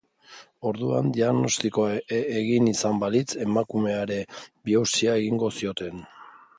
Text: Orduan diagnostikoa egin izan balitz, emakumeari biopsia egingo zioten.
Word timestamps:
Orduan 0.69 1.11
diagnostikoa 1.17 1.91
egin 2.39 2.71
izan 2.73 2.99
balitz, 3.05 3.29
emakumeari 3.49 4.21
biopsia 4.71 5.19
egingo 5.23 5.57
zioten. 5.61 6.07